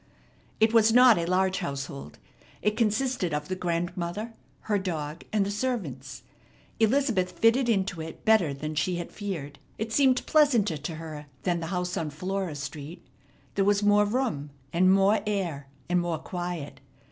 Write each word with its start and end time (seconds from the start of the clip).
It 0.59 0.73
was 0.73 0.91
not 0.91 1.19
a 1.19 1.27
large 1.27 1.59
household. 1.59 2.17
It 2.63 2.75
consisted 2.75 3.35
of 3.35 3.49
the 3.49 3.55
grandmother, 3.55 4.33
her 4.61 4.79
dog, 4.79 5.23
and 5.31 5.45
the 5.45 5.51
servants. 5.51 6.23
Elizabeth 6.79 7.33
fitted 7.33 7.69
into 7.69 8.01
it 8.01 8.25
better 8.25 8.51
than 8.51 8.73
she 8.73 8.95
had 8.95 9.11
feared. 9.11 9.59
It 9.77 9.93
seemed 9.93 10.25
pleasanter 10.25 10.77
to 10.77 10.95
her 10.95 11.27
than 11.43 11.59
the 11.59 11.67
house 11.67 11.97
on 11.97 12.09
Flora 12.09 12.55
Street. 12.55 13.05
There 13.53 13.63
was 13.63 13.83
more 13.83 14.05
room, 14.05 14.49
and 14.73 14.91
more 14.91 15.21
air, 15.27 15.67
and 15.87 15.99
more 16.01 16.17
quiet. 16.17 16.79